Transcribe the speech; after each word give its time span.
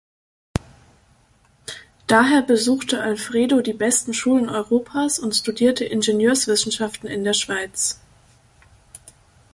Daher 2.07 2.41
besuchte 2.41 3.03
Alfredo 3.03 3.61
die 3.61 3.73
besten 3.75 4.15
Schulen 4.15 4.49
Europas 4.49 5.19
und 5.19 5.35
studierte 5.35 5.85
Ingenieurswissenschaften 5.85 7.07
in 7.07 7.23
der 7.23 7.33
Schweiz. 7.33 7.99